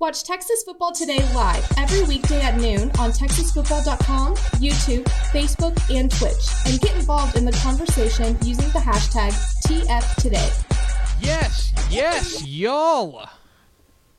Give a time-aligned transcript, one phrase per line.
[0.00, 6.48] Watch Texas Football Today live every weekday at noon on TexasFootball.com, YouTube, Facebook, and Twitch,
[6.66, 9.30] and get involved in the conversation using the hashtag
[9.64, 11.22] TFToday.
[11.22, 13.28] Yes, yes, y'all.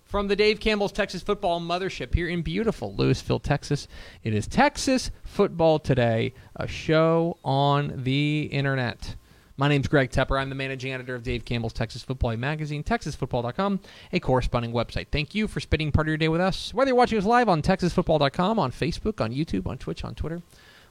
[0.06, 3.90] From the Dave Campbell's Texas Football Mothership here in beautiful Lewisville, Texas,
[4.24, 9.18] it is Texas Football Today, a show on the internet.
[9.58, 10.38] My name's Greg Tepper.
[10.38, 13.80] I'm the managing editor of Dave Campbell's Texas Football magazine, TexasFootball.com,
[14.12, 15.08] a corresponding website.
[15.14, 16.74] Thank you for spending part of your day with us.
[16.74, 20.42] Whether you're watching us live on TexasFootball.com, on Facebook, on YouTube, on Twitch, on Twitter,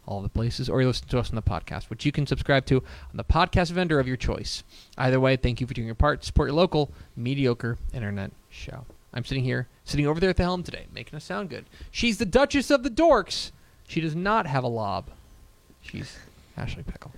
[0.07, 2.65] all the places, or you listen to us on the podcast, which you can subscribe
[2.65, 4.65] to on the podcast vendor of your choice.
[4.97, 8.87] Either way, thank you for doing your part support your local mediocre internet show.
[9.13, 11.67] I'm sitting here, sitting over there at the helm today, making us sound good.
[11.91, 13.53] She's the Duchess of the Dorks.
[13.87, 15.11] She does not have a lob.
[15.83, 16.17] She's
[16.57, 17.13] Ashley Pickle.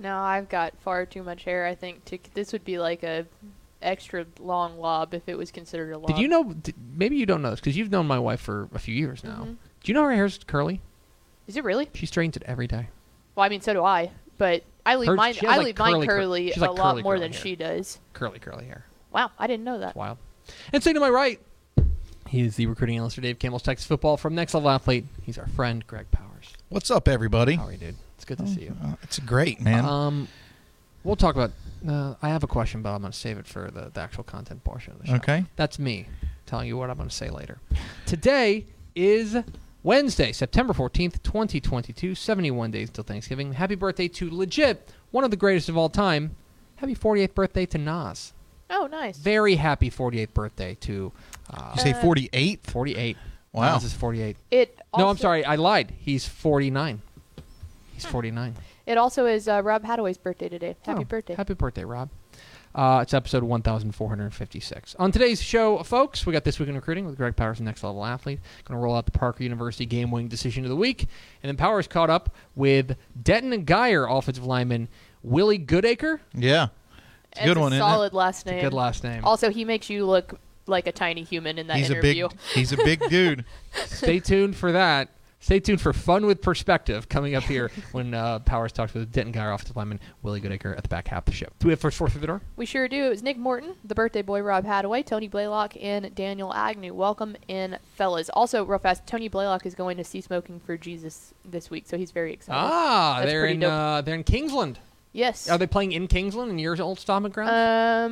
[0.00, 1.66] No, I've got far too much hair.
[1.66, 3.26] I think to, this would be like a
[3.82, 6.06] extra long lob if it was considered a lob.
[6.08, 6.52] Did you know?
[6.52, 9.22] Did, maybe you don't know this because you've known my wife for a few years
[9.22, 9.42] now.
[9.44, 9.56] Mhm.
[9.82, 10.80] Do you know her hair's curly?
[11.46, 11.88] Is it really?
[11.94, 12.88] She straightens it every day.
[13.34, 14.10] Well, I mean, so do I.
[14.38, 15.34] But I leave Hers- mine.
[15.46, 17.32] I like, leave mine curly cur- curly she's a like lot curly, more curly than
[17.32, 17.42] hair.
[17.42, 17.98] she does.
[18.14, 18.86] Curly, curly hair.
[19.12, 19.88] Wow, I didn't know that.
[19.88, 20.18] It's wild.
[20.72, 21.40] And sitting to my right,
[22.28, 25.04] he is the recruiting analyst for Dave Campbell's Texas Football from Next Level Athlete.
[25.24, 26.19] He's our friend, Greg Powers.
[26.70, 27.56] What's up, everybody?
[27.56, 27.96] How are you, dude?
[28.14, 28.76] It's good to see you.
[28.82, 29.84] Uh, it's great, man.
[29.84, 30.28] Um,
[31.02, 31.50] we'll talk about.
[31.86, 34.22] Uh, I have a question, but I'm going to save it for the, the actual
[34.22, 35.14] content portion of the show.
[35.14, 35.44] Okay.
[35.56, 36.06] That's me
[36.46, 37.58] telling you what I'm going to say later.
[38.06, 39.36] Today is
[39.82, 42.14] Wednesday, September 14th, 2022.
[42.14, 43.54] 71 days until Thanksgiving.
[43.54, 46.36] Happy birthday to legit one of the greatest of all time.
[46.76, 48.32] Happy 48th birthday to Nas.
[48.70, 49.16] Oh, nice.
[49.18, 51.10] Very happy 48th birthday to
[51.52, 52.60] uh, you say Uh, 48?
[52.64, 53.16] 48.
[53.52, 53.74] Wow.
[53.74, 54.36] Nas is 48.
[54.50, 54.78] It.
[54.96, 55.44] no, I'm sorry.
[55.44, 55.92] I lied.
[55.98, 57.02] He's 49.
[57.94, 58.54] He's 49.
[58.86, 60.76] It also is uh, Rob Hadaway's birthday today.
[60.82, 61.34] Happy Oh, birthday.
[61.34, 62.10] Happy birthday, Rob.
[62.74, 64.94] Uh, it's episode 1456.
[64.98, 68.04] On today's show, folks, we got This Week in Recruiting with Greg Powers, Next Level
[68.04, 68.38] Athlete.
[68.64, 71.02] Going to roll out the Parker University game winning decision of the week.
[71.42, 74.88] And then Powers caught up with Denton and Guyer offensive lineman
[75.22, 76.20] Willie Goodacre.
[76.34, 76.68] Yeah.
[77.32, 77.90] It's a It's good a one, isn't it?
[77.90, 78.60] solid last name.
[78.60, 79.24] Good last name.
[79.24, 82.28] Also, he makes you look like a tiny human in that He's a interview.
[82.28, 83.44] big he's a big dude.
[83.86, 85.08] Stay tuned for that.
[85.42, 89.32] Stay tuned for Fun with Perspective coming up here when uh, Powers talks with Denton
[89.32, 91.46] Guyer offensive lineman Willie Goodacre at the back half of the show.
[91.58, 92.42] Do we have first four through the door?
[92.56, 93.06] We sure do.
[93.06, 96.92] It was Nick Morton, the birthday boy Rob Hadaway, Tony Blaylock, and Daniel Agnew.
[96.92, 98.28] Welcome in, fellas.
[98.34, 101.96] Also, real fast, Tony Blaylock is going to see Smoking for Jesus this week, so
[101.96, 102.58] he's very excited.
[102.60, 103.72] Ah, That's they're pretty in dope.
[103.72, 104.78] uh, they're in Kingsland.
[105.14, 105.48] yes.
[105.48, 107.50] Are they playing in Kingsland in your old stomping grounds?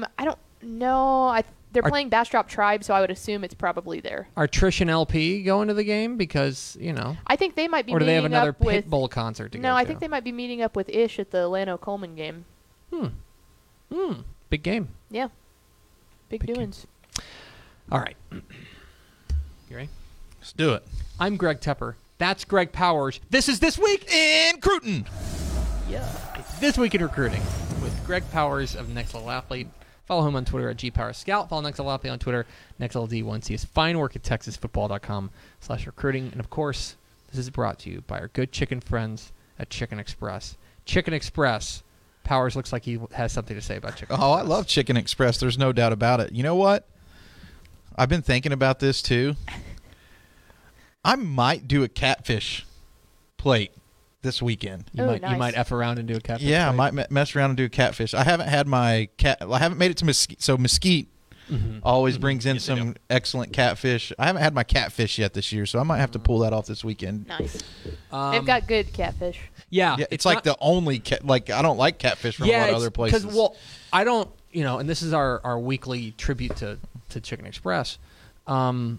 [0.03, 1.25] Um, I don't know.
[1.25, 4.28] I they're Are- playing Bastrop Tribe, so I would assume it's probably there.
[4.36, 7.86] Are Trish and LP going to the game because you know, I think they might
[7.86, 8.86] be or do they have meeting another up with.
[8.90, 9.88] Pitbull concert to no, go I to?
[9.88, 12.44] think they might be meeting up with Ish at the Llano Coleman game.
[12.92, 13.06] Hmm.
[13.92, 14.12] Hmm.
[14.50, 14.88] Big game.
[15.10, 15.28] Yeah.
[16.28, 16.56] Big, Big game.
[16.56, 16.86] doings.
[17.90, 18.16] All right.
[18.32, 19.88] You ready?
[20.40, 20.86] Let's do it.
[21.20, 21.94] I'm Greg Tepper.
[22.18, 23.20] That's Greg Powers.
[23.30, 24.10] This is this week.
[24.12, 25.06] In Cruton.
[25.88, 26.06] Yeah.
[26.36, 27.40] It's this week in recruiting
[27.82, 29.68] with Greg Powers of Next Level Athlete.
[30.08, 31.50] Follow him on Twitter at gpowerscout.
[31.50, 32.46] Follow Next Level Athlete on Twitter,
[32.80, 33.48] NextLD1C.
[33.48, 35.30] his fine work at TexasFootball.com
[35.60, 36.31] slash recruiting.
[36.32, 36.96] And of course,
[37.31, 40.56] this is brought to you by our good chicken friends at Chicken Express.
[40.87, 41.82] Chicken Express.
[42.25, 45.38] Powers looks like he has something to say about Chicken Oh, I love Chicken Express.
[45.38, 46.32] There's no doubt about it.
[46.32, 46.88] You know what?
[47.94, 49.34] I've been thinking about this too.
[51.05, 52.66] I might do a catfish
[53.37, 53.72] plate
[54.23, 54.85] this weekend.
[54.93, 56.47] You Oh, might you might f around and do a catfish.
[56.47, 58.15] Yeah, I might mess around and do a catfish.
[58.15, 59.38] I haven't had my cat.
[59.41, 60.43] I haven't made it to Mesquite.
[60.43, 61.09] So Mesquite
[61.50, 61.81] Mhm.
[61.82, 64.12] always brings in Yes, some excellent catfish.
[64.19, 66.53] I haven't had my catfish yet this year, so I might have to pull that
[66.53, 67.26] off this weekend.
[67.26, 67.62] Nice.
[68.12, 69.38] Um, They've got good catfish.
[69.70, 69.97] yeah.
[69.99, 71.25] Yeah, it's, like not- the only cat.
[71.25, 73.23] Like I don't like catfish from a lot of other places.
[73.23, 73.56] Because well,
[73.93, 76.79] I don't, you know, and this is our, our weekly tribute to,
[77.11, 77.97] to Chicken Express.
[78.47, 78.99] Um,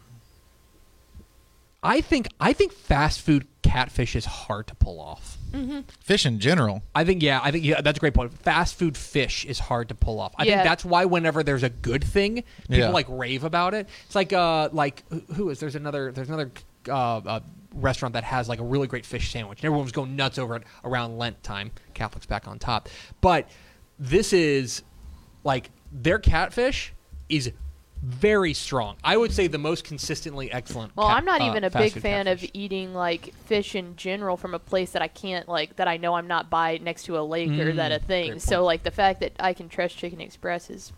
[1.82, 5.38] I think I think fast food catfish is hard to pull off.
[6.02, 6.84] Fish in general.
[6.94, 8.34] I think yeah, I think yeah, that's a great point.
[8.34, 10.34] Fast food fish is hard to pull off.
[10.38, 10.56] I Yeah.
[10.58, 12.90] think that's why whenever there's a good thing, people Yeah.
[12.90, 13.88] like rave about it.
[14.06, 16.52] It's like uh like who- who is there's another there's another
[16.88, 17.40] uh, uh
[17.76, 19.60] restaurant that has like a really great fish sandwich.
[19.60, 21.72] And everyone was going nuts over it around Lent time.
[21.94, 22.90] Catholics back on top.
[23.22, 23.48] But
[23.98, 24.84] this is
[25.44, 26.94] like their catfish
[27.30, 27.52] is
[28.02, 28.96] very strong.
[29.04, 30.96] I would say the most consistently excellent.
[30.96, 32.44] Well, cat- I'm not uh, even a big fan catfish.
[32.46, 35.98] of eating like fish in general from a place that I can't like that I
[35.98, 38.40] know I'm not by next to a lake or that a Mm, thing.
[38.40, 40.94] So like the fact that I can trust Chicken Express is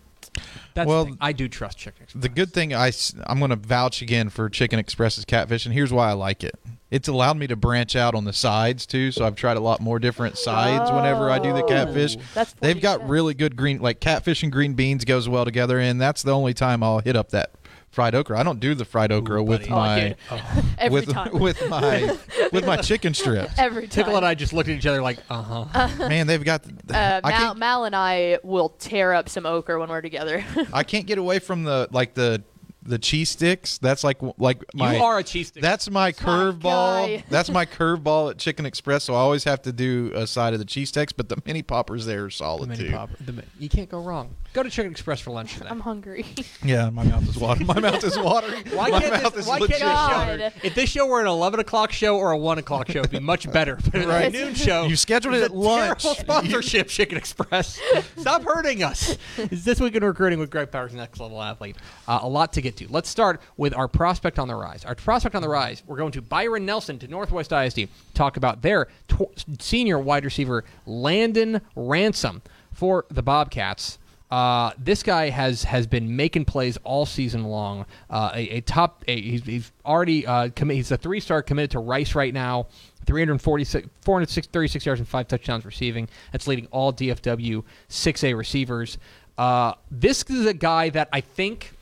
[0.75, 1.09] That's Well.
[1.19, 2.03] I do trust chicken.
[2.03, 2.21] Express.
[2.21, 2.87] The good thing I
[3.25, 6.43] I am going to vouch again for Chicken Express's catfish, and here's why I like
[6.43, 6.55] it.
[6.91, 9.79] It's allowed me to branch out on the sides too, so I've tried a lot
[9.79, 12.17] more different sides whenever I do the catfish.
[12.17, 12.23] Oh.
[12.33, 13.09] that's They've got cents.
[13.09, 16.53] really good green, like catfish and green beans goes well together, and that's the only
[16.53, 17.55] time I'll hit up that
[17.91, 18.37] fried okra.
[18.37, 19.71] I don't do the fried okra with buddy.
[19.71, 20.65] Oh, my dude.
[20.77, 21.31] every with time.
[21.39, 22.17] with my
[22.51, 23.53] with my chicken strips.
[23.57, 23.89] every time.
[23.89, 26.09] Tickle and I just looked at each other like, uh huh.
[26.09, 26.65] Man, they've got.
[26.89, 30.43] Uh, I Mal, Mal and I will tear up some okra when we're together.
[30.73, 32.43] I can't get away from the like the
[32.83, 33.77] the cheese sticks.
[33.77, 35.61] That's like like my you are a cheese stick.
[35.61, 37.23] That's my my curveball.
[37.29, 39.03] That's my curveball at Chicken Express.
[39.03, 41.61] So I always have to do a side of the cheese sticks, but the mini
[41.61, 42.91] poppers there are the solid mini too.
[42.91, 43.09] pop.
[43.19, 44.35] The, you can't go wrong.
[44.53, 45.67] Go to Chicken Express for lunch today.
[45.69, 46.25] I'm hungry.
[46.63, 47.65] Yeah, my mouth is watering.
[47.65, 48.63] My mouth is watering.
[48.73, 50.67] Why my can't mouth this, is why legit can't this show?
[50.67, 53.19] If this show were an 11 o'clock show or a 1 o'clock show, it'd be
[53.19, 53.77] much better.
[53.91, 54.25] But Right.
[54.27, 54.83] a noon show.
[54.85, 56.03] You scheduled it at lunch.
[56.03, 57.79] Terrible sponsorship, Chicken Express.
[58.17, 59.17] Stop hurting us.
[59.37, 61.77] Is this week in recruiting with Greg Powers, next level athlete?
[62.07, 62.87] Uh, a lot to get to.
[62.91, 64.85] Let's start with our prospect on the rise.
[64.85, 65.81] Our prospect on the rise.
[65.87, 67.87] We're going to Byron Nelson to Northwest ISD.
[68.13, 73.97] Talk about their tw- senior wide receiver Landon Ransom for the Bobcats.
[74.31, 77.85] Uh, this guy has has been making plays all season long.
[78.09, 81.79] Uh, a, a top, a, he's, he's already uh, he's a three star committed to
[81.79, 82.67] Rice right now.
[83.05, 86.07] 346, 436 yards and five touchdowns receiving.
[86.31, 88.99] That's leading all DFW 6A receivers.
[89.37, 91.73] Uh, this is a guy that I think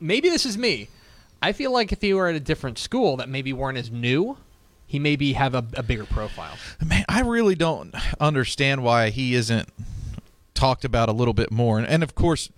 [0.00, 0.88] maybe this is me.
[1.40, 4.36] I feel like if he were at a different school that maybe weren't as new,
[4.86, 6.56] he maybe have a, a bigger profile.
[6.84, 9.68] Man, I really don't understand why he isn't
[10.58, 11.78] talked about a little bit more.
[11.78, 12.50] And, and of course,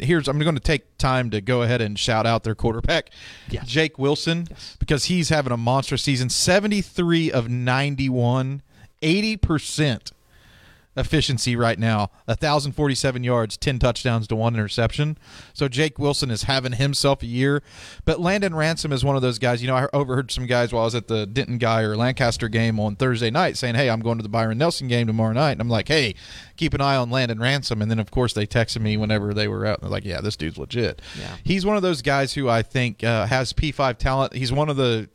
[0.00, 3.10] here's I'm going to take time to go ahead and shout out their quarterback,
[3.50, 3.66] Yes.
[3.66, 4.76] Jake Wilson, Yes.
[4.78, 6.28] because he's having a monster season.
[6.28, 8.62] 73 of 91,
[9.02, 10.12] 80 percent
[10.98, 12.10] efficiency right now.
[12.26, 15.18] 1047 yards 10 touchdowns to one interception.
[15.52, 17.62] So jake wilson is having himself a year.
[18.04, 19.62] But landon ransom is one of those guys.
[19.62, 22.78] You know i overheard some guys while i was at the denton guyer lancaster game
[22.80, 25.52] on thursday night saying hey i'm going to the byron nelson game tomorrow night.
[25.52, 26.14] And i'm like hey
[26.56, 27.82] keep an eye on landon ransom.
[27.82, 29.78] And then of course they texted me whenever they were out.
[29.78, 31.00] And they're like yeah this dude's legit.
[31.18, 31.36] Yeah.
[31.44, 34.34] he's one of those guys who i think uh, has p5 talent.
[34.34, 35.08] He's one of the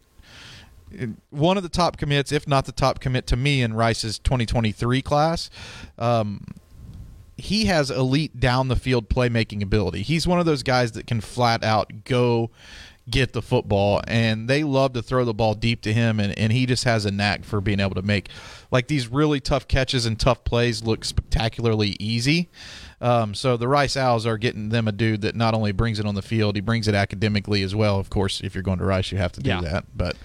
[1.30, 5.02] one of the top commits, if not the top commit to me in Rice's 2023
[5.02, 5.50] class.
[5.98, 6.46] Um,
[7.38, 10.04] he has elite down the field playmaking ability.
[10.04, 12.52] He's one of those guys that can flat out go
[13.10, 16.54] get the football, and they love to throw the ball deep to him, and, and
[16.54, 18.30] he just has a knack for being able to make
[18.72, 22.50] like these really tough catches and tough plays look spectacularly easy.
[23.04, 26.06] Um, so the Rice Owls are getting them a dude that not only brings it
[26.06, 28.00] on the field, he brings it academically as well.
[28.00, 29.62] Of course, if you're going to Rice, you have to do Yeah.
[29.62, 29.86] that.
[29.96, 30.16] But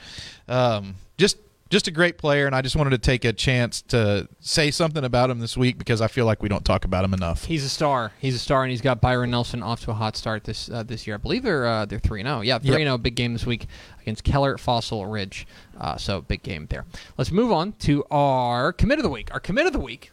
[0.49, 1.39] um, just
[1.71, 5.05] just a great player, and I just wanted to take a chance to say something
[5.05, 7.45] about him this week because I feel like we don't talk about him enough.
[7.45, 8.11] He's a star.
[8.21, 10.83] He's a star, and he's got Byron Nelson off to a hot start this uh,
[10.83, 11.17] this year.
[11.17, 12.41] I believe they're uh, they're three zero.
[12.41, 12.97] Yeah, three zero.
[12.97, 13.67] Big game this week
[14.01, 15.47] against Keller Fossil Ridge.
[15.79, 16.87] Uh, so big game there.
[17.19, 19.29] Let's move on to our commit of the week.
[19.35, 20.11] Our commit of the week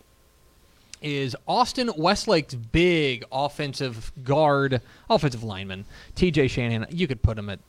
[1.06, 5.86] is Austin Westlake's big offensive guard, offensive lineman,
[6.16, 6.48] T.J.
[6.48, 6.88] Shanahan.
[6.90, 7.60] You could put him at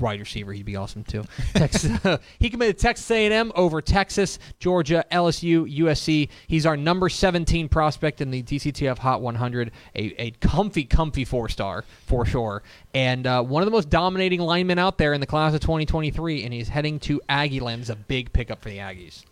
[0.00, 0.52] wide receiver.
[0.54, 1.24] He'd be awesome too.
[1.54, 1.98] Texas,
[2.38, 6.30] he committed Texas A&M over Texas, Georgia, LSU, USC.
[6.46, 9.70] He's our number 17 prospect in the DCTF Hot 100.
[9.94, 12.62] A, a comfy, comfy four star for sure,
[12.94, 16.44] and uh, one of the most dominating linemen out there in the class of 2023.
[16.44, 17.82] And he's heading to Aggie Land.
[17.82, 19.24] It's a big pickup for the Aggies.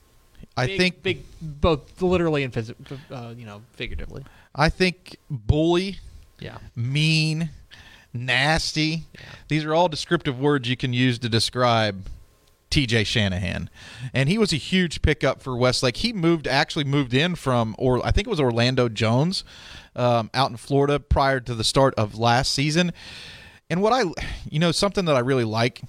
[0.56, 2.74] I Big- think big, both literally and phys-
[3.10, 4.24] uh, you know, figuratively.
[4.54, 5.98] I think bully,
[6.40, 6.58] Yeah.
[6.76, 7.50] mean,
[8.12, 9.04] nasty.
[9.48, 12.06] These are all descriptive words you can use to describe
[12.70, 13.70] TJ Shanahan.
[14.14, 15.98] And he was a huge pickup for Westlake.
[15.98, 19.44] He moved actually moved in from or I think it was Orlando Jones
[19.94, 22.92] um, out in Florida prior to the start of last season.
[23.70, 24.04] And what I
[24.50, 25.80] you know something that I really like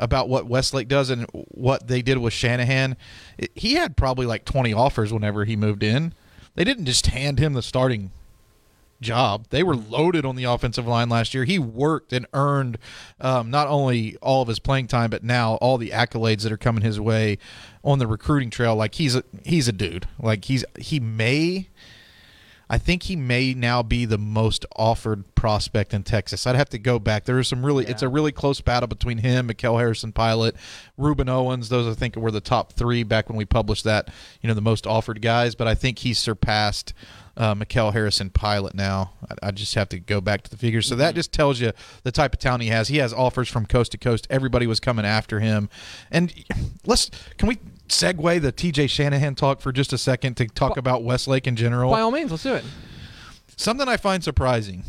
[0.00, 2.96] about what Westlake does and what they did with Shanahan,
[3.54, 6.14] he had probably like 20 offers whenever he moved in.
[6.56, 8.10] They didn't just hand him the starting
[9.00, 9.46] job.
[9.50, 11.44] They were loaded on the offensive line last year.
[11.44, 12.78] He worked and earned
[13.20, 16.58] um, not only all of his playing time, but now all the accolades that are
[16.58, 17.38] coming his way
[17.84, 18.74] on the recruiting trail.
[18.74, 20.06] Like he's a he's a dude.
[20.18, 21.68] Like he's he may.
[22.70, 26.46] I think he may now be the most offered prospect in Texas.
[26.46, 27.24] I'd have to go back.
[27.24, 30.54] There are some really, it's a really close battle between him, Mikel Harrison Pilot,
[30.96, 31.68] Rueben Owens.
[31.68, 34.08] Those I think were the top three back when we published that,
[34.40, 35.56] you know, the most offered guys.
[35.56, 36.94] But I think he's surpassed
[37.36, 39.14] uh, Mikel Harrison Pilot now.
[39.28, 40.86] I, I just have to go back to the figures.
[40.86, 41.72] So that just tells you
[42.04, 42.86] the type of talent he has.
[42.86, 44.28] He has offers from coast to coast.
[44.30, 45.70] Everybody was coming after him.
[46.12, 46.32] And
[46.86, 47.58] let's, can we
[47.90, 51.90] segue the TJ Shanahan talk for just a second to talk about Westlake in general?
[51.90, 52.64] By all means, let's do it.
[53.56, 54.84] Something I find surprising.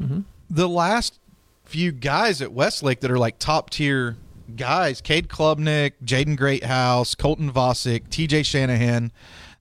[0.00, 0.20] Mm-hmm.
[0.50, 1.18] The last
[1.64, 4.16] few guys at Westlake that are like top tier
[4.56, 9.10] guys, Cade Klubnik, Jaden Greathouse, Colton Vasek, TJ Shanahan,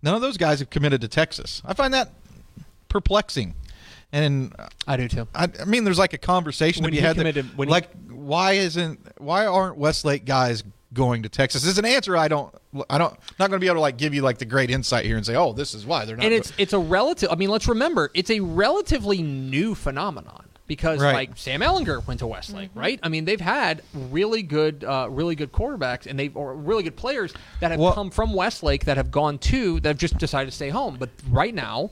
[0.02, 1.62] none of those guys have committed to Texas.
[1.66, 2.12] I find that
[2.90, 3.56] perplexing.
[4.12, 4.54] And
[4.88, 5.28] I do too.
[5.34, 7.16] I, I mean, there's like a conversation When to be he had.
[7.16, 11.66] that- when he- like, why isn't why aren't Westlake guys going to Texas?
[11.66, 12.54] Is an answer I don't
[12.90, 15.06] I don't not going to be able to like give you like the great insight
[15.06, 16.26] here and say, oh, this is why they're not.
[16.26, 17.30] and it's it's a relative.
[17.32, 21.14] I mean, let's remember, it's a relatively new phenomenon because Right.
[21.14, 22.98] like Sam Ehlinger went to Westlake, right?
[23.04, 26.96] I mean, they've had really good, uh, really good quarterbacks, and they've or really good
[26.96, 30.46] players that have Well- come from Westlake that have gone to that have just decided
[30.50, 30.96] to stay home.
[30.98, 31.92] But right now,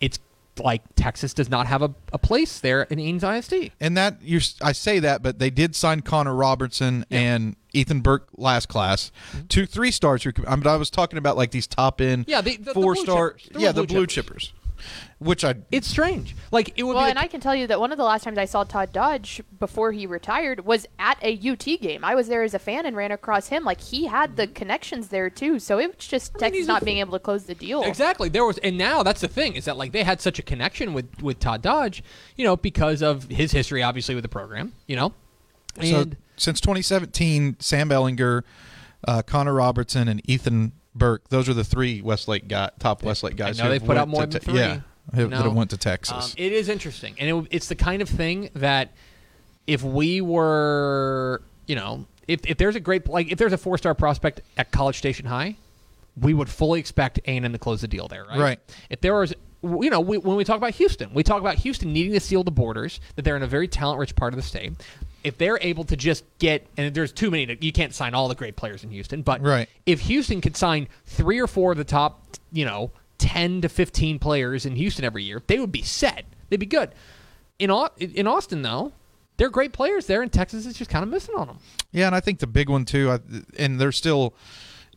[0.00, 0.18] it's
[0.58, 3.72] like Texas does not have a, a place there in Eanes ISD.
[3.80, 8.28] and that you I say that, but they did sign Connor Robertson and Ethan Burke
[8.36, 9.46] last class, Mm-hmm.
[9.46, 10.22] two three stars.
[10.24, 12.74] Who, I, mean, I was talking about like these top end, Yeah, the- the- the
[12.74, 13.60] four blue star, chippers.
[13.60, 14.50] Yeah, blue the blue chippers.
[14.50, 14.52] chippers,
[15.18, 16.34] which I It's strange.
[16.50, 17.10] Like it would Well, be.
[17.10, 19.42] and I can tell you that one of the last times I saw Todd Dodge
[19.58, 22.02] before he retired was at a UT game.
[22.04, 23.62] I was there as a fan and ran across him.
[23.64, 25.58] Like he had the connections there too.
[25.58, 27.82] So it was just mean, Texas he's a- not being able to close the deal.
[27.82, 28.28] Exactly.
[28.30, 30.94] There was, and now that's the thing is that like they had such a connection
[30.94, 32.02] with with Todd Dodge,
[32.36, 35.12] you know, because of his history, obviously with the program, you know,
[35.82, 38.42] so and since 2017, Sam Ehlinger,
[39.06, 41.28] uh, Connor Robertson, and Ethan Burke.
[41.28, 43.58] Those are the three Westlake guy, top Westlake guys.
[43.58, 44.80] know they've put out more than Te- three, Yeah,
[45.12, 46.30] that have went to Texas.
[46.30, 48.92] um, it is interesting, and it, it's the kind of thing that
[49.66, 53.76] if we were, you know, if if there's a great like if there's a four
[53.76, 55.56] star prospect at College Station High,
[56.18, 58.38] we would fully expect A and M to close the deal there, right?
[58.38, 58.58] Right.
[58.88, 61.92] If there was, you know, we, when we talk about Houston, we talk about Houston
[61.92, 64.42] needing to seal the borders, that they're in a very talent rich part of the
[64.42, 64.72] state.
[65.22, 68.28] If they're able to just get, and there's too many, to, you can't sign all
[68.28, 69.68] the great players in Houston, but Right.
[69.86, 74.18] if Houston could sign three or four of the top, you know, 10 to 15
[74.18, 76.24] players in Houston every year, they would be set.
[76.48, 76.90] They'd be good.
[77.58, 78.92] In, in Austin, though,
[79.36, 81.58] they're great players there, and Texas is just kind of missing on them.
[81.92, 83.18] Yeah, and I think the big one too, I,
[83.58, 84.34] and they're still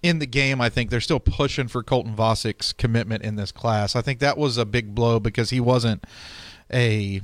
[0.02, 0.62] in the game.
[0.62, 3.96] I think they're still pushing for Colton Vasek's commitment in this class.
[3.96, 6.04] I think that was a big blow because he wasn't
[6.72, 7.22] a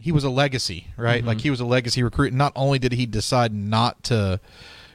[0.00, 1.22] he was a legacy, right?
[1.22, 2.32] Like he was a legacy recruit.
[2.32, 4.40] Not only did he decide not to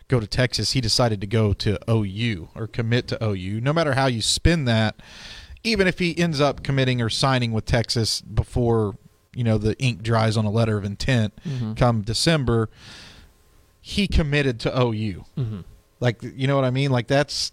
[0.07, 3.61] go to Texas, he decided to go to OU or commit to OU.
[3.61, 4.95] No matter how you spin that,
[5.63, 8.97] even if he ends up committing or signing with Texas before
[9.35, 11.33] you know the ink dries on a letter of intent
[11.75, 12.69] come December,
[13.81, 15.25] he committed to OU.
[15.37, 15.59] Mm-hmm.
[15.99, 16.91] Like you know what I mean?
[16.91, 17.51] Like that's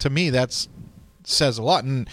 [0.00, 0.68] to me that's
[1.22, 1.84] says a lot.
[1.84, 2.08] And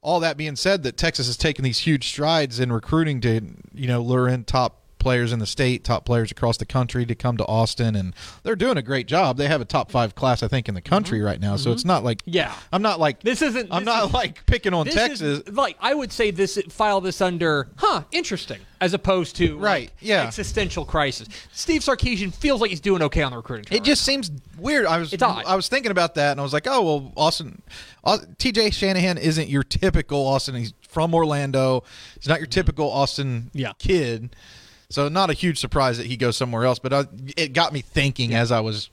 [0.00, 3.40] all that being said, that Texas has taken these huge strides in recruiting to
[3.74, 7.14] you know lure in top players in the state, top players across the country to
[7.14, 8.12] come to Austin, and
[8.42, 9.38] they're doing a great job.
[9.38, 11.56] They have a top five class, I think, in the country right now.
[11.56, 12.52] So it's not like Yeah.
[12.70, 13.72] I'm not like This isn't.
[13.72, 15.22] I'm this not is- like picking on Texas.
[15.46, 19.62] is- like I would say this file this under huh interesting as opposed to like,
[19.64, 20.24] Right, yeah.
[20.26, 21.26] existential crisis.
[21.52, 23.74] Steve Sarkisian feels like he's doing okay on the recruiting.
[23.74, 24.84] It just seems weird.
[24.84, 25.14] I was.
[25.22, 27.62] I was thinking about that, and I was like, oh well, Austin,
[28.04, 28.70] Au- T.J.
[28.70, 30.54] Shanahan isn't your typical Austin.
[30.56, 31.82] He's from Orlando.
[32.20, 33.58] He's not your typical Austin Mm-hmm.
[33.58, 33.72] Yeah.
[33.78, 34.36] kid.
[34.90, 36.78] So not a huge surprise that he goes somewhere else.
[36.78, 37.04] But I,
[37.36, 38.90] it got me thinking as I was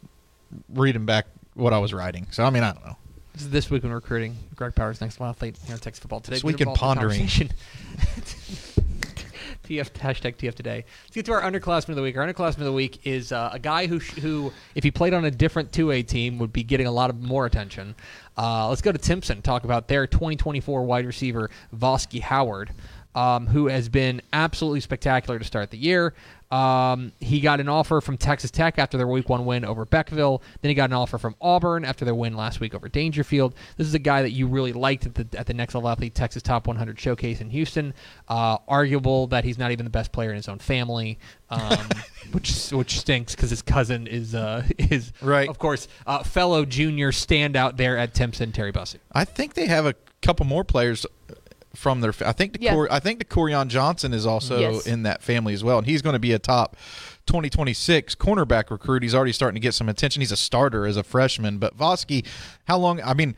[0.69, 2.27] reading back what I was writing.
[2.31, 2.97] So I mean, I don't know.
[3.33, 4.35] This is this week in recruiting.
[4.55, 6.35] Greg Powers, next athlete here on Texas football today.
[6.35, 7.21] This week in pondering.
[7.21, 7.49] TF
[9.67, 10.85] hashtag TF today.
[11.03, 12.17] Let's get to our underclassman of the week.
[12.17, 15.13] Our underclassman of the week is uh, a guy who sh- who, if he played
[15.13, 17.95] on a different two A team, would be getting a lot of more attention.
[18.37, 19.41] Uh, let's go to Timpson.
[19.41, 22.71] Talk about their 2024 wide receiver Vosky Howard,
[23.15, 26.13] um, who has been absolutely spectacular to start the year.
[26.51, 30.41] Um, he got an offer from Texas Tech after their Week One win over Beckville.
[30.61, 33.53] Then he got an offer from Auburn after their win last week over Daingerfield.
[33.77, 36.13] This is a guy that you really liked at the at the Next Level Athlete
[36.13, 37.95] Texas Top 100 Showcase in Houston.
[38.27, 41.17] Uh, arguable that he's not even the best player in his own family,
[41.49, 41.77] um,
[42.31, 45.49] which which stinks because his cousin is uh, is Right.
[45.49, 48.99] of course uh, fellow junior standout there at Timpson Terry Bussey.
[49.11, 51.05] I think they have a couple more players
[51.75, 52.13] from their.
[52.25, 52.73] I think the Yeah.
[52.73, 54.87] Cor- I think the Corian Johnson is also Yes.
[54.87, 56.75] in that family as well, and he's going to be a top
[57.27, 59.03] 2026 cornerback recruit.
[59.03, 60.21] He's already starting to get some attention.
[60.21, 62.25] He's a starter as a freshman, but Vosky,
[62.67, 63.01] how long?
[63.01, 63.35] I mean.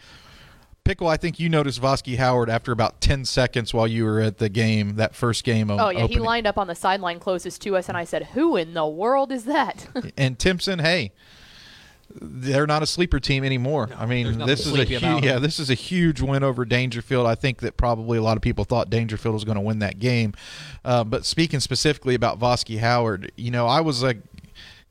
[0.84, 4.38] Pickle, I think you noticed Vosky Howard after about 10 seconds while you were at
[4.38, 5.70] the game, that first game.
[5.70, 8.56] Oh yeah, he lined up on the sideline closest to us, and I said, "Who
[8.56, 9.86] in the world is that?"
[10.18, 11.12] and Timpson, hey,
[12.22, 13.90] they're not a sleeper team anymore.
[13.98, 17.26] I mean, this is a huge, yeah, this is a huge win over Daingerfield.
[17.26, 20.00] I think that probably a lot of people thought Daingerfield was going to win that
[20.00, 20.34] game.
[20.84, 24.18] Uh, but speaking specifically about Vosky Howard, you know, I was like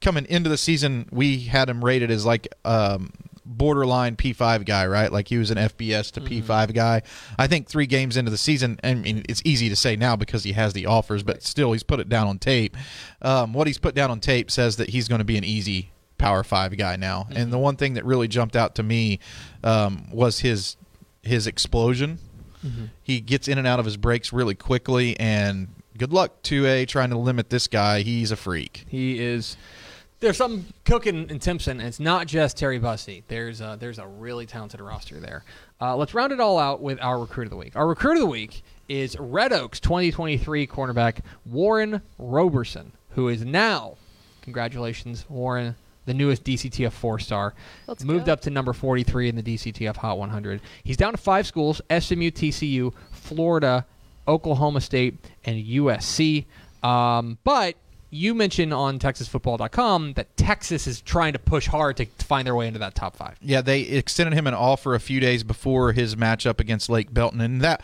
[0.00, 3.12] coming into the season, we had him rated as like um,
[3.44, 5.10] borderline P5 guy, right?
[5.10, 7.02] Like he was an FBS to P5 guy.
[7.38, 10.44] I think three games into the season, I mean, it's easy to say now because
[10.44, 12.76] he has the offers, but still, he's put it down on tape.
[13.22, 15.92] Um, what he's put down on tape says that he's going to be an easy
[16.18, 17.26] Power Five guy now.
[17.34, 19.20] And the one thing that really jumped out to me
[19.64, 20.76] um, was his
[21.22, 22.18] his explosion.
[23.00, 26.84] He gets in and out of his breaks really quickly, and good luck to a
[26.84, 28.00] trying to limit this guy.
[28.02, 28.86] He's a freak.
[28.88, 29.56] He is.
[30.18, 31.78] There's something cooking in Timpson.
[31.78, 33.22] and It's not just Terry Bussey.
[33.28, 35.44] There's a, there's a really talented roster there.
[35.80, 37.76] Uh, let's round it all out with our recruit of the week.
[37.76, 43.96] Our recruit of the week is Red Oaks 2023 cornerback Warren Roberson, who is now,
[44.42, 45.76] congratulations, Warren,
[46.06, 47.54] the newest DCTF four star.
[47.86, 48.32] Let's Moved go.
[48.32, 50.60] up to number 43 in the DCTF Hot 100.
[50.82, 53.84] He's down to five schools SMU, TCU, Florida,
[54.26, 56.46] Oklahoma State, and USC.
[56.82, 57.76] Um, but
[58.10, 62.66] you mentioned on TexasFootball.com that Texas is trying to push hard to find their way
[62.66, 63.36] into that top five.
[63.40, 67.40] Yeah, they extended him an offer a few days before his matchup against Lake Belton,
[67.40, 67.82] and that.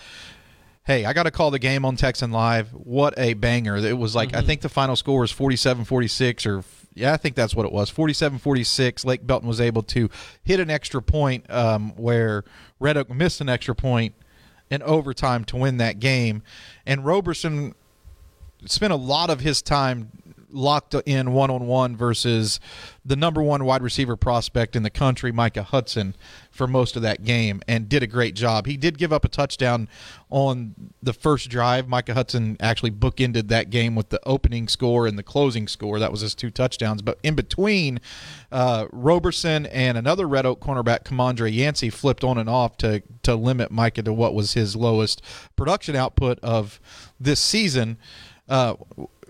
[0.84, 2.70] Hey, I got to call the game on Texan Live.
[2.70, 3.76] What a banger.
[3.76, 7.36] It was like, I think the final score was 47 46, or yeah, I think
[7.36, 9.04] that's what it was 47 46.
[9.04, 10.10] Lake Belton was able to
[10.42, 12.44] hit an extra point um, where
[12.78, 14.14] Red Oak missed an extra point
[14.70, 16.42] in overtime to win that game.
[16.86, 17.74] And Roberson
[18.66, 20.10] spent a lot of his time
[20.52, 22.60] locked in one on one versus
[23.04, 26.14] the number one wide receiver prospect in the country, Micah Hudson,
[26.50, 28.66] for most of that game and did a great job.
[28.66, 29.88] He did give up a touchdown
[30.30, 31.88] on the first drive.
[31.88, 35.98] Micah Hudson actually bookended that game with the opening score and the closing score.
[35.98, 37.02] That was his two touchdowns.
[37.02, 38.00] But in between,
[38.52, 43.34] uh, Roberson and another Red Oak cornerback, Commandre Yancey, flipped on and off to, to
[43.34, 45.22] limit Micah to what was his lowest
[45.56, 46.80] production output of
[47.18, 47.98] this season.
[48.48, 48.74] Uh,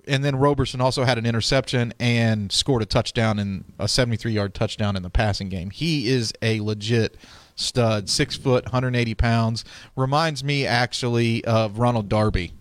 [0.07, 4.55] and then Roberson also had an interception and scored a touchdown in a 73 yard
[4.55, 5.71] touchdown in the passing game.
[5.71, 7.17] He is a legit
[7.55, 9.65] stud, six foot, 180 pounds.
[9.95, 12.53] Reminds me actually of Ronald Darby.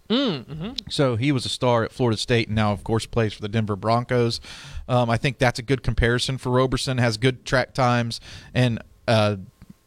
[0.90, 3.50] So he was a star at Florida State and now, of course, plays for the
[3.50, 4.42] Denver Broncos.
[4.88, 6.98] Um, I think that's a good comparison for Roberson.
[6.98, 8.20] Has good track times
[8.54, 9.38] and uh,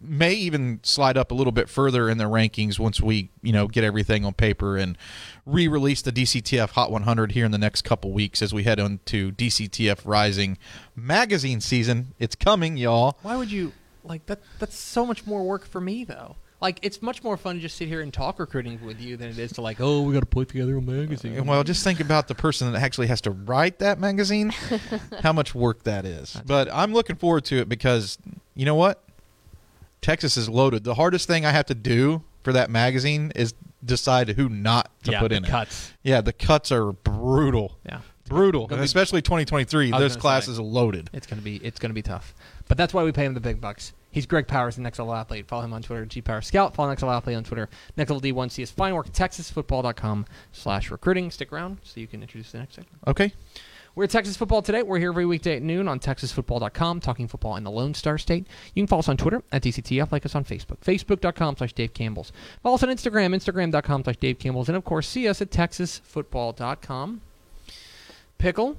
[0.05, 3.67] may even slide up a little bit further in the rankings once we, you know,
[3.67, 4.97] get everything on paper and
[5.47, 9.33] re-release the DCTF Hot 100 here in the next couple weeks as we head into
[9.33, 10.59] DCTF Rising
[10.95, 12.15] magazine season.
[12.19, 13.19] It's coming, y'all.
[13.23, 14.41] Why would you like that?
[14.59, 16.37] That's so much more work for me, though.
[16.61, 19.29] Like it's much more fun to just sit here and talk recruiting with you than
[19.29, 21.45] it is to like, oh, we got to put together a magazine.
[21.45, 24.51] Well, just think about the person that actually has to write that magazine,
[25.21, 26.41] how much work that is.
[26.47, 28.17] But I'm looking forward to it because
[28.55, 29.03] you know what?
[30.05, 30.85] Texas is loaded.
[30.85, 35.13] The hardest thing I have to do for that magazine is decide who not to
[35.13, 35.89] yeah, put the in cuts.
[35.89, 35.95] it.
[36.11, 37.79] Yeah, the cuts are brutal.
[37.87, 38.67] Yeah, Brutal.
[38.67, 39.93] Be- Especially 2023.
[39.93, 40.63] I was Those classes say.
[40.63, 41.09] are loaded.
[41.15, 42.35] It's gonna be it's gonna be tough,
[42.69, 43.95] but that's why we pay him the big bucks.
[44.11, 45.49] He's Greg Powers, the Next Level Athlete.
[45.49, 46.75] Follow him on Twitter, G Power Scout.
[46.75, 48.51] Follow Next Level Athlete on Twitter, Next Level D1.
[48.51, 51.31] See his fine work at TexasFootball.com slash recruiting.
[51.31, 52.97] Stick around so you can introduce the next segment.
[53.07, 53.33] Okay.
[53.97, 54.83] We're Texas Football today.
[54.83, 58.45] We're here every weekday at noon on TexasFootball.com, talking football in the Lone Star State.
[58.75, 61.95] You can follow us on Twitter at DCTF, like us on Facebook, Facebook.com slash Dave
[61.95, 62.33] Campbell's.
[62.65, 67.21] Follow us on Instagram, Instagram.com slash Dave Campbell's, and of course, see us at TexasFootball.com.
[68.37, 68.77] Pickle.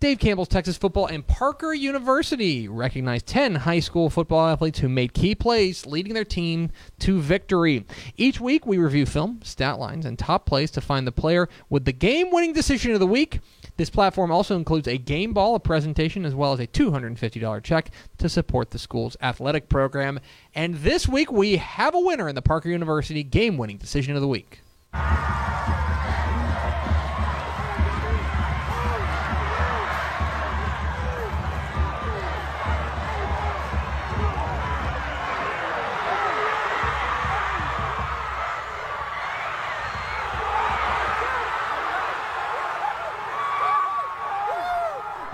[0.00, 5.14] Dave Campbell's Texas Football and Parker University recognized 10 high school football athletes who made
[5.14, 7.86] key plays leading their team to victory.
[8.16, 11.84] Each week, we review film, stat lines, and top plays to find the player with
[11.84, 13.38] the game winning decision of the week.
[13.76, 17.90] This platform also includes a game ball, a presentation, as well as a $250 check
[18.18, 20.20] to support the school's athletic program.
[20.54, 24.20] And this week, we have a winner in the Parker University game winning decision of
[24.20, 24.60] the week.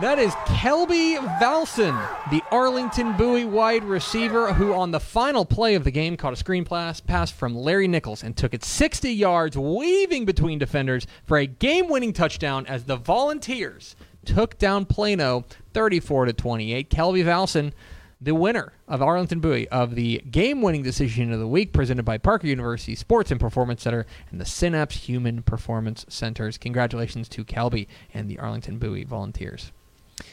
[0.01, 1.95] That is Kelby Valson,
[2.31, 6.37] the Arlington Bowie wide receiver, who on the final play of the game caught a
[6.37, 11.37] screen pass, pass from Larry Nichols and took it 60 yards, weaving between defenders for
[11.37, 16.89] a game-winning touchdown as the Volunteers took down Plano 34 to 28.
[16.89, 17.75] Kelby Valson,
[18.23, 22.47] the winner of Arlington Bowie of the game-winning decision of the week, presented by Parker
[22.47, 26.57] University Sports and Performance Center and the Synapse Human Performance Centers.
[26.57, 29.73] Congratulations to Kelby and the Arlington Bowie Volunteers.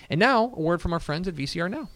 [0.10, 1.90] And now, a word from our friends at VCR Now.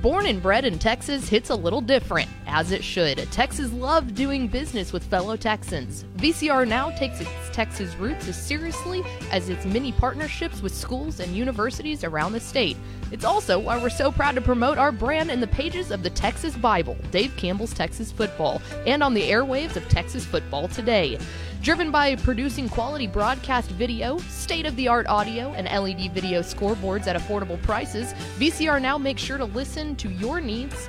[0.00, 3.18] Born and bred in Texas hits a little different, as it should.
[3.30, 6.06] Texas loves doing business with fellow Texans.
[6.16, 11.36] VCR now takes its Texas roots as seriously as its many partnerships with schools and
[11.36, 12.78] universities around the state.
[13.12, 16.08] It's also why we're so proud to promote our brand in the pages of the
[16.08, 21.18] Texas Bible, Dave Campbell's Texas Football, and on the airwaves of Texas Football Today.
[21.62, 27.06] Driven by producing quality broadcast video, state of the art audio, and LED video scoreboards
[27.06, 30.88] at affordable prices, VCR now makes sure to listen to your needs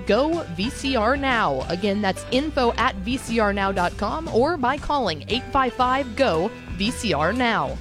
[0.11, 1.65] GO VCR Now.
[1.69, 7.77] Again, that's info at vcrnow.com or by calling 855 GO VCR Now.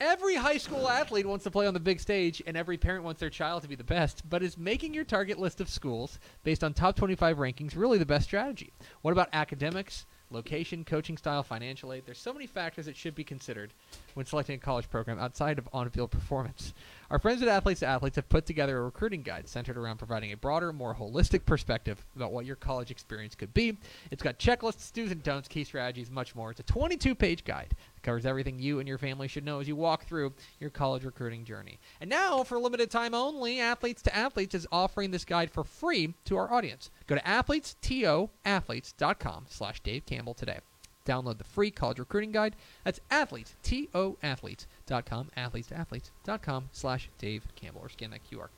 [0.00, 3.20] Every high school athlete wants to play on the big stage, and every parent wants
[3.20, 4.28] their child to be the best.
[4.28, 8.04] But is making your target list of schools based on top 25 rankings really the
[8.04, 8.72] best strategy?
[9.02, 12.04] What about academics, location, coaching style, financial aid?
[12.06, 13.72] There's so many factors that should be considered
[14.14, 16.72] when selecting a college program outside of on field performance.
[17.10, 20.32] Our friends at Athletes to Athletes have put together a recruiting guide centered around providing
[20.32, 23.76] a broader, more holistic perspective about what your college experience could be.
[24.10, 26.50] It's got checklists, do's and don'ts, key strategies, much more.
[26.50, 29.76] It's a 22 page guide covers everything you and your family should know as you
[29.76, 31.78] walk through your college recruiting journey.
[32.00, 36.14] And now, for limited time only, Athletes to Athletes is offering this guide for free
[36.24, 36.90] to our audience.
[37.06, 40.58] Go to athletestoathletes.com slash Dave Campbell today.
[41.06, 42.56] Download the free college recruiting guide.
[42.84, 48.48] That's athletes, T-O-athletes.com, athletes-to-athletes.com slash Dave Campbell, or scan that QR.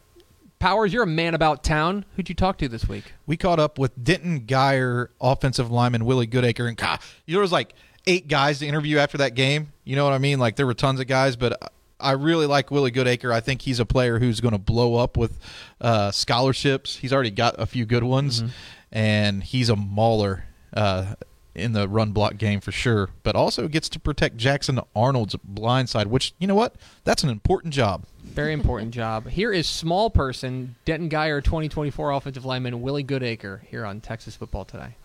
[0.58, 2.04] Powers, you're a man about town.
[2.14, 3.14] Who'd you talk to this week?
[3.26, 7.42] We caught up with Denton Guyer offensive lineman Willie Goodacre, and God, you know, it
[7.42, 7.74] was like
[8.06, 9.72] eight guys to interview after that game.
[9.84, 10.38] You know what I mean?
[10.38, 13.32] Like there were tons of guys, but I really like Willie Goodacre.
[13.32, 15.38] I think he's a player who's going to blow up with
[15.80, 16.96] uh, scholarships.
[16.96, 18.42] He's already got a few good ones,
[18.90, 20.44] and he's a mauler.
[20.74, 21.14] Uh,
[21.54, 25.88] in the run block game for sure, but also gets to protect Jackson Arnold's blind
[25.88, 26.76] side, which, you know what?
[27.04, 28.04] That's an important job.
[28.24, 29.28] Very important job.
[29.28, 34.64] Here is small person, Denton Guyer, 2024 offensive lineman Willie Goodacre here on Texas Football
[34.64, 34.96] Today.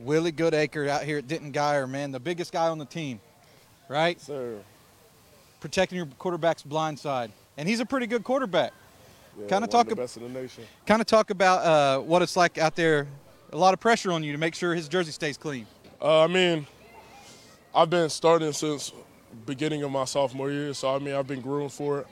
[0.00, 3.20] Willie Goodacre out here at Denton Guyer, man, the biggest guy on the team,
[3.88, 4.20] right?
[4.20, 4.58] Sir.
[5.60, 8.72] Protecting your quarterback's blind side, and he's a pretty good quarterback.
[9.38, 10.64] Yeah, talk of the ab- best in the nation.
[10.86, 13.06] Kind of talk about uh, what it's like out there.
[13.52, 15.66] A lot of pressure on you to make sure his jersey stays clean.
[16.00, 16.66] Uh, I mean,
[17.74, 18.92] I've been starting since
[19.44, 22.06] beginning of my sophomore year, so I mean, I've been groomed for it.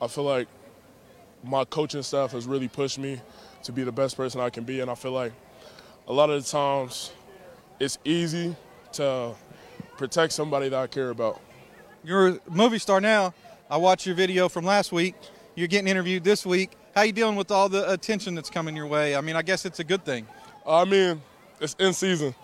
[0.00, 0.48] I feel like
[1.44, 3.20] my coaching staff has really pushed me
[3.64, 5.32] to be the best person I can be, and I feel like
[6.08, 7.12] a lot of the times
[7.80, 8.54] it's easy
[8.92, 9.34] to
[9.96, 11.40] protect somebody that I care about.
[12.04, 13.34] You're a movie star now.
[13.70, 15.14] I watched your video from last week.
[15.54, 16.72] You're getting interviewed this week.
[16.94, 19.16] How you dealing with all the attention that's coming your way?
[19.16, 20.26] I mean, I guess it's a good thing.
[20.66, 21.22] I mean,
[21.60, 22.34] it's in season.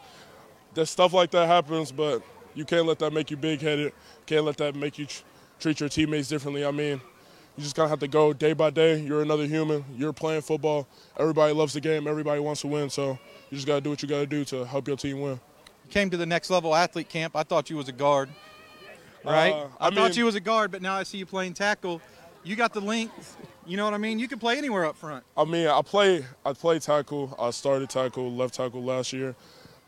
[0.74, 2.22] There's stuff like that happens, but
[2.54, 3.92] you can't let that make you big headed.
[4.24, 5.22] Can't let that make you tr-
[5.60, 6.64] treat your teammates differently.
[6.64, 7.00] I mean,
[7.56, 9.00] you just kind of have to go day by day.
[9.00, 9.84] You're another human.
[9.96, 10.86] You're playing football.
[11.18, 12.06] Everybody loves the game.
[12.06, 12.90] Everybody wants to win.
[12.90, 13.18] So
[13.50, 15.40] you just got to do what you got to do to help your team win.
[15.84, 17.36] You came to the next level athlete camp.
[17.36, 18.28] I thought you was a guard,
[19.24, 19.52] right?
[19.52, 22.00] Uh, I, I thought you was a guard, but now I see you playing tackle.
[22.42, 23.36] You got the length.
[23.66, 24.18] You know what I mean?
[24.18, 25.24] You can play anywhere up front.
[25.36, 27.36] I mean, I play I play tackle.
[27.38, 29.34] I started tackle, left tackle last year.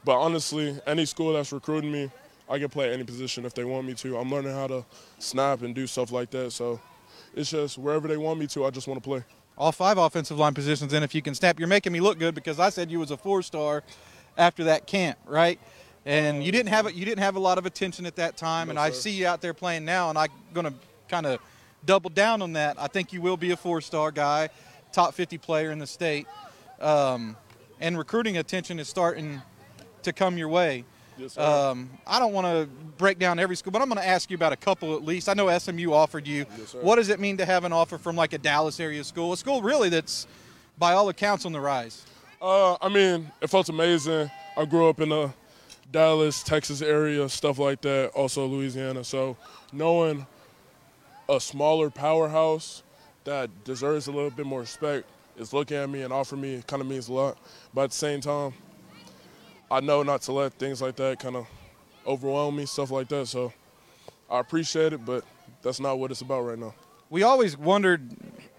[0.05, 2.11] But honestly, any school that's recruiting me,
[2.49, 4.17] I can play any position if they want me to.
[4.17, 4.85] I'm learning how to
[5.19, 6.53] snap and do stuff like that.
[6.53, 6.81] So
[7.35, 9.23] it's just wherever they want me to, I just want to play.
[9.59, 12.33] All five offensive line positions, and if you can snap, you're making me look good
[12.33, 13.83] because I said you was a four-star
[14.37, 15.59] after that camp, right?
[16.07, 16.95] And you didn't have it.
[16.95, 19.27] You didn't have a lot of attention at that time, No, and I see you
[19.27, 20.75] out there playing now, and I'm gonna
[21.09, 21.41] kind of
[21.85, 22.81] double down on that.
[22.81, 24.49] I think you will be a four-star guy,
[24.93, 26.29] top 50 player in the state,
[26.81, 27.37] um,
[27.81, 29.43] and recruiting attention is starting
[30.05, 30.85] to come your way.
[31.19, 31.43] Yes, sir.
[31.43, 34.37] Um, I don't want to break down every school, but I'm going to ask you
[34.37, 35.29] about a couple at least.
[35.29, 36.47] I know SMU offered you.
[36.59, 36.81] Yes, sir.
[36.81, 39.37] what does it mean to have an offer from like a Dallas area school, a
[39.37, 40.27] school really that's,
[40.79, 42.05] by all accounts, on the rise?
[42.41, 44.31] Uh, I mean, it felt amazing.
[44.57, 45.33] I grew up in the
[45.91, 49.03] Dallas, Texas area, stuff like that, also Louisiana.
[49.03, 49.37] So
[49.73, 50.27] knowing
[51.29, 52.83] a smaller powerhouse
[53.25, 56.81] that deserves a little bit more respect is looking at me and offering me kind
[56.81, 57.39] of means a lot.
[57.75, 58.55] But at the same time,
[59.71, 61.47] I know not to let things like that kind of
[62.07, 63.27] overwhelm me, stuff like that.
[63.27, 63.53] So
[64.31, 65.25] I appreciate it, but
[65.63, 66.75] that's not what it's about right now.
[67.11, 68.11] We always wondered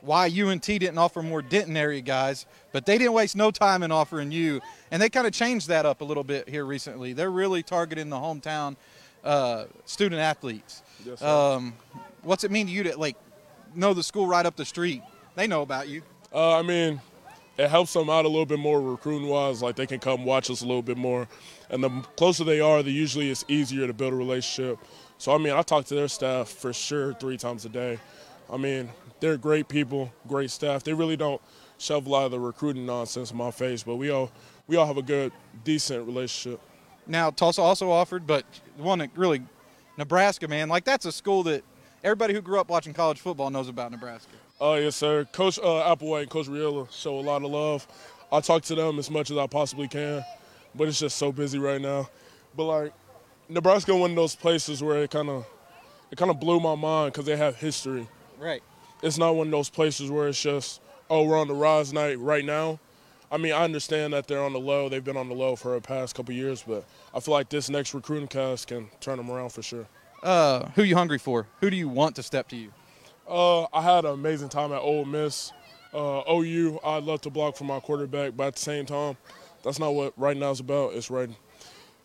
[0.02, 3.91] why UNT didn't offer more Denton area guys, but they didn't waste no time in
[3.91, 7.13] offering you, and they kind of changed that up a little bit here recently.
[7.13, 8.76] They're really targeting the hometown
[9.24, 10.82] uh, student athletes.
[11.06, 11.28] Yes, sir.
[11.28, 11.74] Um,
[12.24, 13.17] what's it mean to you to like
[13.76, 15.04] know the school right up the street?
[15.36, 16.02] They know about you.
[16.34, 17.02] Uh, I mean,
[17.60, 19.62] it helps them out a little bit more recruiting wise.
[19.62, 21.28] Like they can come watch us a little bit more,
[21.69, 24.80] and the closer they are, the usually it's easier to build a relationship.
[25.17, 28.00] So I mean, I talk to their staff for sure three times a day.
[28.50, 30.84] I mean, they're great people, great staff.
[30.84, 31.41] They really don't
[31.78, 34.32] shove a lot of the recruiting nonsense in my face, but we all
[34.67, 35.34] we all have a good,
[35.65, 36.62] decent relationship.
[37.08, 38.45] Now Tulsa also offered, but
[38.78, 39.41] the one that really
[39.98, 41.65] Nebraska, man, like that's a school that
[42.06, 44.32] everybody who grew up watching college football knows about Nebraska.
[44.62, 45.26] Oh yes, sir.
[45.32, 47.88] Coach uh, Applewhite and Coach Raiola show a lot of love.
[48.30, 50.24] I talk to them as much as I possibly can,
[50.76, 52.10] but it's just so busy right now.
[52.58, 52.93] But like
[53.48, 55.45] Nebraska, one of those places where it kind of
[56.12, 58.06] it kind of blew my mind because they have history.
[58.38, 58.62] Right.
[59.02, 62.19] It's not one of those places where it's just oh we're on the rise night
[62.19, 62.80] right now.
[63.32, 64.89] I mean I understand that they're on the low.
[64.89, 66.84] They've been on the low for the past couple years, but
[67.15, 69.88] I feel like this next recruiting cast can turn them around for sure.
[70.22, 71.48] Uh, who you hungry for?
[71.62, 72.74] Who do you want to step to you?
[73.30, 75.52] Uh, I had an amazing time at Ole Miss.
[75.94, 79.18] Uh, OU, I'd love to block for my quarterback, but at the same time,
[79.63, 80.94] that's not what right now is about.
[80.94, 81.30] It's right.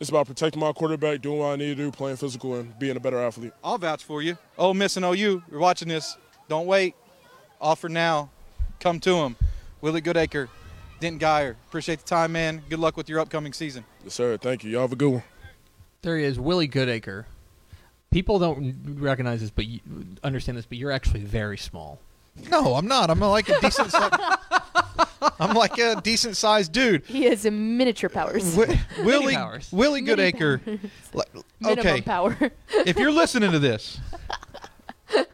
[0.01, 2.97] It's about protecting my quarterback, doing what I need to do, playing physical, and being
[2.97, 3.53] a better athlete.
[3.63, 4.37] I'll vouch for you.
[4.59, 6.17] Ole Miss and OU, you're watching this.
[6.49, 6.95] Don't wait.
[7.61, 8.29] Offer now.
[8.81, 9.37] Come to them.
[9.81, 10.49] Willie Goodacre,
[11.01, 11.55] Denton Guyer.
[11.69, 12.63] Appreciate the time, man.
[12.69, 13.85] Good luck with your upcoming season.
[14.03, 14.37] Yes, sir.
[14.37, 14.71] Thank you.
[14.71, 15.23] Y'all have a good one.
[16.03, 17.25] There he is, Willie Goodacre.
[18.15, 19.81] People don't recognize this, but you
[20.23, 21.99] understand this, but you're actually very small.
[22.49, 23.11] No, I'm not.
[23.11, 23.91] I'm like a decent.
[23.91, 23.99] si-
[25.41, 27.05] I'm like a decent sized dude.
[27.07, 28.55] He has a miniature powers.
[28.55, 29.69] Wi- Willie powers.
[29.73, 30.79] Willie Mini Goodacre.
[31.13, 31.27] Like,
[31.59, 32.37] Minimum Okay, power.
[32.87, 33.99] if you're listening to this,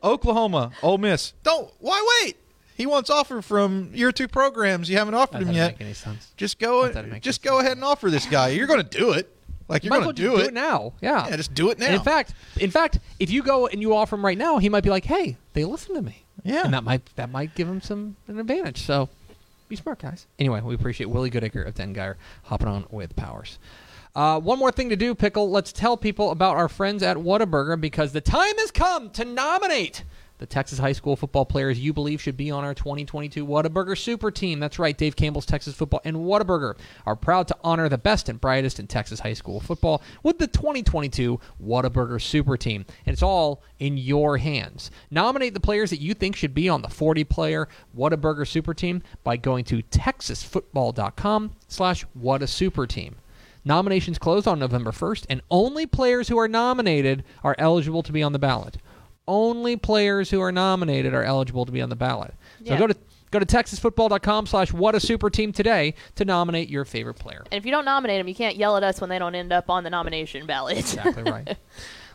[0.02, 2.36] Oklahoma, Ole Miss, don't why wait?
[2.78, 4.88] He wants offer from your two programs.
[4.88, 5.72] You haven't offered That him doesn't yet.
[5.72, 6.32] make any sense.
[6.38, 6.84] Just go.
[6.84, 7.66] That doesn't make Just any go sense.
[7.66, 8.48] ahead and offer this guy.
[8.48, 9.36] You're going to do it.
[9.70, 10.54] Like you're going to well do just it.
[10.54, 10.92] now.
[11.00, 11.28] Yeah.
[11.28, 11.86] Yeah, just do it now.
[11.86, 14.68] And in fact, in fact, if you go and you offer him right now, he
[14.68, 16.64] might be like, "Hey, they listen to me." Yeah.
[16.64, 18.82] and that might that might give him some an advantage.
[18.82, 19.08] So,
[19.68, 20.26] be smart, guys.
[20.38, 23.58] Anyway, we appreciate Willie Goodacre of Den Guyer hopping on with Powers.
[24.14, 25.50] Uh, one more thing to do, Pickle.
[25.50, 30.02] Let's tell people about our friends at Whataburger because the time has come to nominate
[30.40, 34.30] the Texas high school football players you believe should be on our 2022 Whataburger Super
[34.30, 34.58] Team.
[34.58, 38.40] That's right, Dave Campbell's Texas Football and Whataburger are proud to honor the best and
[38.40, 42.86] brightest in Texas high school football with the 2022 Whataburger Super Team.
[43.04, 44.90] And it's all in your hands.
[45.10, 49.36] Nominate the players that you think should be on the 40-player Whataburger Super Team by
[49.36, 53.12] going to texasfootball.com slash whatasuperteam.
[53.62, 58.22] Nominations close on November 1st, and only players who are nominated are eligible to be
[58.22, 58.78] on the ballot.
[59.30, 62.34] Only players who are nominated are eligible to be on the ballot.
[62.64, 62.78] So Yeah.
[62.78, 62.96] go to
[63.30, 67.44] go to texasfootball.com slash what a super team today to nominate your favorite player.
[67.52, 69.52] And if you don't nominate them, you can't yell at us when they don't end
[69.52, 70.78] up on the nomination ballot.
[70.78, 71.46] Exactly right.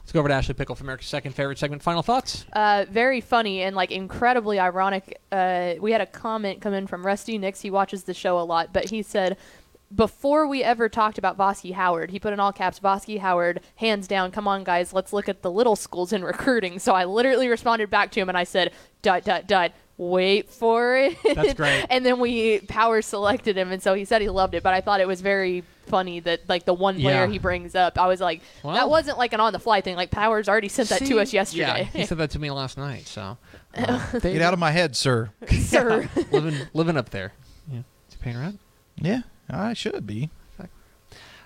[0.06, 1.82] Let's go over to Ashley Pickle for America's second favorite segment.
[1.82, 2.45] Final thoughts?
[2.54, 5.19] Uh, very funny and like incredibly ironic.
[5.32, 7.62] Uh, we had a comment come in from Rusty Nix.
[7.62, 9.38] He watches the show a lot, but he said
[9.93, 14.07] before we ever talked about Bosky Howard, he put in all caps Bosky Howard, hands
[14.07, 14.31] down.
[14.31, 16.79] Come on, guys, let's look at the little schools in recruiting.
[16.79, 18.71] So I literally responded back to him and I said,
[19.01, 19.71] dot dot dot.
[19.97, 21.17] Wait for it.
[21.35, 21.85] That's great.
[21.89, 24.61] and then we power selected him, and so he said he loved it.
[24.61, 27.27] But I thought it was very funny that like the one player Yeah.
[27.31, 29.95] he brings up, I was like, Well- that wasn't like an on the fly thing.
[29.95, 31.05] Like Powers already sent that See?
[31.09, 31.89] to us yesterday.
[31.93, 33.07] Yeah, he said that to me last night.
[33.07, 33.37] So
[33.77, 35.31] uh, they- Get out of my head, sir.
[35.61, 36.09] Sir.
[36.31, 37.31] living living up there.
[37.71, 38.59] Yeah, is he paying rent?
[38.97, 40.29] Yeah, I should be.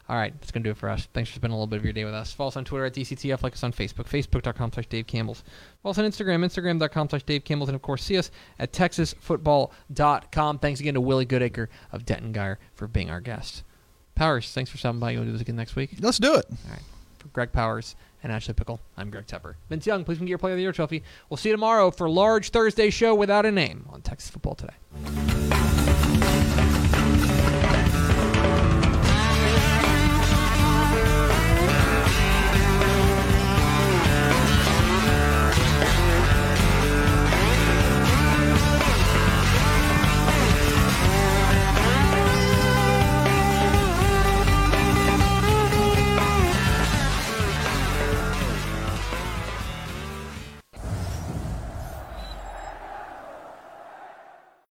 [0.09, 1.07] All right, that's going to do it for us.
[1.13, 2.33] Thanks for spending a little bit of your day with us.
[2.33, 5.43] Follow us on Twitter at DCTF, like us on Facebook, facebook.com slash Dave Campbell's.
[5.83, 10.57] Follow us on Instagram, instagram.com slash Dave Campbell's, and of course, see us at texasfootball.com.
[10.57, 13.63] Thanks again to Willie Goodacre of Denton Guyer for being our guest.
[14.15, 15.11] Powers, thanks for stopping by.
[15.11, 15.91] You want to do this again next week?
[15.99, 16.45] Let's do it.
[16.49, 16.81] All right.
[17.19, 19.53] For Greg Powers and Ashley Pickle, I'm Greg Tepper.
[19.69, 21.03] Vince Young, please get your Player of the Year trophy.
[21.29, 24.73] We'll see you tomorrow for large Thursday show without a name on Texas Football Today.